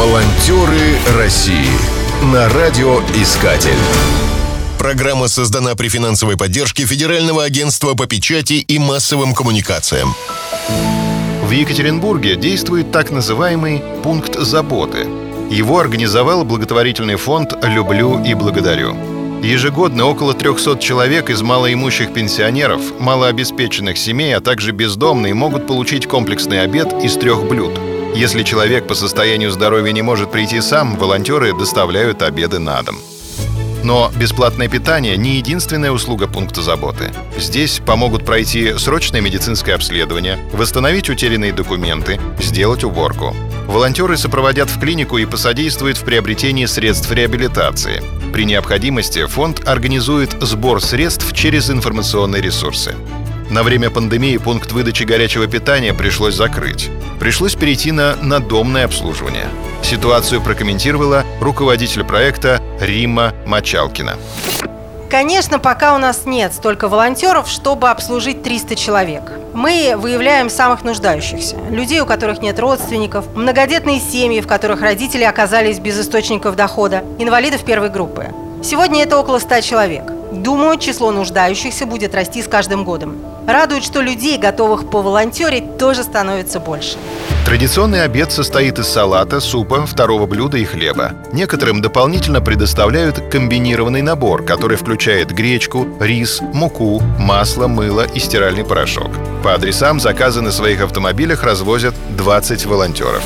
Волонтеры 0.00 0.96
России 1.18 1.68
на 2.32 2.48
радиоискатель. 2.48 3.76
Программа 4.78 5.28
создана 5.28 5.74
при 5.74 5.88
финансовой 5.88 6.38
поддержке 6.38 6.86
Федерального 6.86 7.44
агентства 7.44 7.92
по 7.92 8.06
печати 8.06 8.54
и 8.54 8.78
массовым 8.78 9.34
коммуникациям. 9.34 10.14
В 11.46 11.50
Екатеринбурге 11.50 12.36
действует 12.36 12.90
так 12.92 13.10
называемый 13.10 13.82
пункт 14.02 14.38
заботы. 14.38 15.06
Его 15.50 15.78
организовал 15.78 16.46
благотворительный 16.46 17.16
фонд 17.16 17.62
«Люблю 17.62 18.24
и 18.24 18.32
благодарю». 18.32 18.96
Ежегодно 19.42 20.06
около 20.06 20.32
300 20.32 20.78
человек 20.78 21.28
из 21.28 21.42
малоимущих 21.42 22.14
пенсионеров, 22.14 22.80
малообеспеченных 22.98 23.98
семей, 23.98 24.34
а 24.34 24.40
также 24.40 24.72
бездомные 24.72 25.34
могут 25.34 25.66
получить 25.66 26.06
комплексный 26.06 26.62
обед 26.62 26.90
из 27.04 27.16
трех 27.16 27.46
блюд. 27.46 27.78
Если 28.14 28.42
человек 28.42 28.86
по 28.86 28.94
состоянию 28.94 29.50
здоровья 29.50 29.92
не 29.92 30.02
может 30.02 30.32
прийти 30.32 30.60
сам, 30.60 30.96
волонтеры 30.96 31.56
доставляют 31.56 32.22
обеды 32.22 32.58
на 32.58 32.82
дом. 32.82 32.98
Но 33.82 34.10
бесплатное 34.14 34.68
питание 34.68 35.16
не 35.16 35.36
единственная 35.36 35.90
услуга 35.90 36.26
пункта 36.26 36.60
заботы. 36.60 37.12
Здесь 37.38 37.80
помогут 37.84 38.26
пройти 38.26 38.74
срочное 38.76 39.20
медицинское 39.20 39.74
обследование, 39.74 40.38
восстановить 40.52 41.08
утерянные 41.08 41.52
документы, 41.52 42.20
сделать 42.40 42.84
уборку. 42.84 43.34
Волонтеры 43.66 44.16
сопроводят 44.18 44.68
в 44.68 44.78
клинику 44.78 45.16
и 45.16 45.24
посодействуют 45.24 45.96
в 45.96 46.04
приобретении 46.04 46.66
средств 46.66 47.10
реабилитации. 47.10 48.02
При 48.32 48.44
необходимости 48.44 49.24
фонд 49.26 49.66
организует 49.66 50.36
сбор 50.40 50.82
средств 50.82 51.32
через 51.32 51.70
информационные 51.70 52.42
ресурсы. 52.42 52.94
На 53.48 53.62
время 53.62 53.90
пандемии 53.90 54.36
пункт 54.36 54.72
выдачи 54.72 55.04
горячего 55.04 55.46
питания 55.46 55.94
пришлось 55.94 56.34
закрыть. 56.34 56.90
Пришлось 57.20 57.54
перейти 57.54 57.92
на 57.92 58.16
надомное 58.16 58.86
обслуживание. 58.86 59.46
Ситуацию 59.82 60.40
прокомментировала 60.40 61.22
руководитель 61.38 62.02
проекта 62.02 62.62
Рима 62.80 63.34
Мачалкина. 63.46 64.16
Конечно, 65.10 65.58
пока 65.58 65.94
у 65.94 65.98
нас 65.98 66.24
нет 66.24 66.54
столько 66.54 66.88
волонтеров, 66.88 67.46
чтобы 67.46 67.90
обслужить 67.90 68.42
300 68.42 68.74
человек. 68.74 69.22
Мы 69.52 69.96
выявляем 69.98 70.48
самых 70.48 70.82
нуждающихся. 70.82 71.56
Людей, 71.68 72.00
у 72.00 72.06
которых 72.06 72.40
нет 72.40 72.58
родственников, 72.58 73.26
многодетные 73.36 74.00
семьи, 74.00 74.40
в 74.40 74.46
которых 74.46 74.80
родители 74.80 75.24
оказались 75.24 75.78
без 75.78 76.00
источников 76.00 76.56
дохода, 76.56 77.04
инвалидов 77.18 77.64
первой 77.64 77.90
группы. 77.90 78.28
Сегодня 78.64 79.02
это 79.02 79.18
около 79.18 79.40
100 79.40 79.60
человек. 79.60 80.04
Думаю, 80.32 80.78
число 80.78 81.10
нуждающихся 81.10 81.86
будет 81.86 82.14
расти 82.14 82.42
с 82.42 82.46
каждым 82.46 82.84
годом. 82.84 83.18
Радует, 83.48 83.82
что 83.82 84.00
людей, 84.00 84.38
готовых 84.38 84.88
поволонтерить, 84.88 85.76
тоже 85.76 86.04
становится 86.04 86.60
больше. 86.60 86.96
Традиционный 87.44 88.04
обед 88.04 88.30
состоит 88.30 88.78
из 88.78 88.86
салата, 88.86 89.40
супа, 89.40 89.84
второго 89.86 90.26
блюда 90.26 90.58
и 90.58 90.64
хлеба. 90.64 91.14
Некоторым 91.32 91.82
дополнительно 91.82 92.40
предоставляют 92.40 93.18
комбинированный 93.30 94.02
набор, 94.02 94.44
который 94.44 94.76
включает 94.76 95.32
гречку, 95.32 95.88
рис, 95.98 96.40
муку, 96.40 97.02
масло, 97.18 97.66
мыло 97.66 98.06
и 98.14 98.20
стиральный 98.20 98.64
порошок. 98.64 99.10
По 99.42 99.54
адресам 99.54 99.98
заказы 99.98 100.42
на 100.42 100.52
своих 100.52 100.80
автомобилях 100.80 101.42
развозят 101.42 101.94
20 102.16 102.66
волонтеров. 102.66 103.22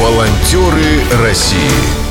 Волонтеры 0.00 1.02
России 1.20 2.07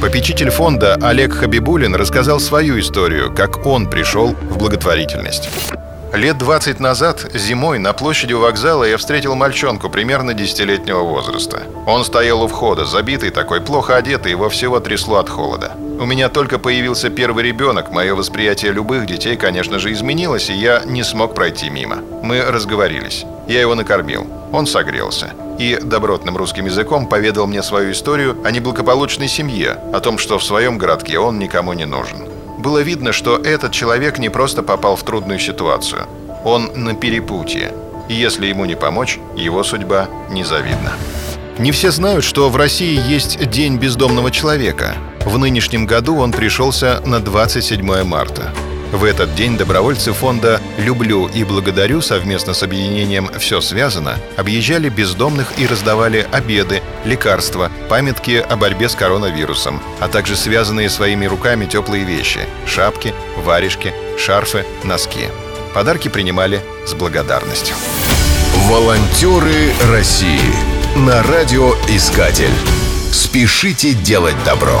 Попечитель 0.00 0.50
фонда 0.50 0.98
Олег 1.00 1.32
Хабибулин 1.32 1.94
рассказал 1.94 2.38
свою 2.38 2.78
историю, 2.78 3.32
как 3.34 3.64
он 3.64 3.88
пришел 3.88 4.34
в 4.34 4.58
благотворительность. 4.58 5.48
Лет 6.12 6.36
20 6.36 6.80
назад, 6.80 7.30
зимой, 7.34 7.78
на 7.78 7.94
площади 7.94 8.34
у 8.34 8.40
вокзала 8.40 8.84
я 8.84 8.98
встретил 8.98 9.34
мальчонку 9.34 9.88
примерно 9.88 10.34
десятилетнего 10.34 11.00
возраста. 11.00 11.62
Он 11.86 12.04
стоял 12.04 12.42
у 12.42 12.46
входа, 12.46 12.84
забитый 12.84 13.30
такой, 13.30 13.62
плохо 13.62 13.96
одетый, 13.96 14.32
его 14.32 14.50
всего 14.50 14.80
трясло 14.80 15.16
от 15.16 15.30
холода. 15.30 15.72
У 15.98 16.04
меня 16.04 16.28
только 16.28 16.58
появился 16.58 17.08
первый 17.08 17.44
ребенок, 17.44 17.90
мое 17.90 18.14
восприятие 18.14 18.72
любых 18.72 19.06
детей, 19.06 19.36
конечно 19.36 19.78
же, 19.78 19.92
изменилось, 19.92 20.50
и 20.50 20.54
я 20.54 20.82
не 20.84 21.02
смог 21.04 21.34
пройти 21.34 21.70
мимо. 21.70 21.96
Мы 22.22 22.42
разговорились. 22.42 23.24
Я 23.48 23.62
его 23.62 23.74
накормил. 23.74 24.26
Он 24.52 24.66
согрелся. 24.66 25.32
И 25.58 25.78
добротным 25.82 26.36
русским 26.36 26.66
языком 26.66 27.06
поведал 27.06 27.46
мне 27.46 27.62
свою 27.62 27.92
историю 27.92 28.36
о 28.44 28.50
неблагополучной 28.50 29.28
семье, 29.28 29.78
о 29.92 30.00
том, 30.00 30.18
что 30.18 30.38
в 30.38 30.44
своем 30.44 30.76
городке 30.76 31.18
он 31.18 31.38
никому 31.38 31.72
не 31.72 31.86
нужен. 31.86 32.28
Было 32.58 32.80
видно, 32.80 33.12
что 33.12 33.36
этот 33.36 33.72
человек 33.72 34.18
не 34.18 34.28
просто 34.28 34.62
попал 34.62 34.96
в 34.96 35.02
трудную 35.02 35.38
ситуацию. 35.38 36.06
Он 36.44 36.70
на 36.74 36.94
перепутье. 36.94 37.72
И 38.08 38.14
если 38.14 38.46
ему 38.46 38.66
не 38.66 38.76
помочь, 38.76 39.18
его 39.36 39.64
судьба 39.64 40.08
незавидна. 40.30 40.92
Не 41.58 41.72
все 41.72 41.90
знают, 41.90 42.24
что 42.24 42.50
в 42.50 42.56
России 42.56 43.00
есть 43.08 43.48
День 43.48 43.78
бездомного 43.78 44.30
человека. 44.30 44.96
В 45.24 45.38
нынешнем 45.38 45.86
году 45.86 46.16
он 46.16 46.32
пришелся 46.32 47.00
на 47.06 47.18
27 47.18 48.04
марта. 48.04 48.52
В 48.92 49.02
этот 49.04 49.34
день 49.34 49.56
добровольцы 49.56 50.12
фонда 50.12 50.60
«Люблю 50.78 51.26
и 51.26 51.42
благодарю» 51.44 52.00
совместно 52.00 52.54
с 52.54 52.62
объединением 52.62 53.28
«Все 53.38 53.60
связано» 53.60 54.16
объезжали 54.36 54.88
бездомных 54.88 55.58
и 55.58 55.66
раздавали 55.66 56.26
обеды, 56.30 56.82
лекарства, 57.04 57.70
памятки 57.88 58.44
о 58.48 58.56
борьбе 58.56 58.88
с 58.88 58.94
коронавирусом, 58.94 59.82
а 59.98 60.08
также 60.08 60.36
связанные 60.36 60.88
своими 60.88 61.26
руками 61.26 61.66
теплые 61.66 62.04
вещи– 62.04 62.40
шапки, 62.66 63.12
варежки, 63.44 63.92
шарфы, 64.18 64.64
носки. 64.84 65.28
Подарки 65.74 66.08
принимали 66.08 66.60
с 66.86 66.94
благодарностью. 66.94 67.74
Волонтеры 68.68 69.72
России 69.90 70.40
на 70.96 71.22
радиоискатель. 71.24 72.54
Спешите 73.12 73.92
делать 73.92 74.36
добро. 74.44 74.80